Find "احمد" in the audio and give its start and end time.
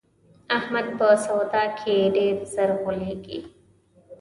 0.57-0.87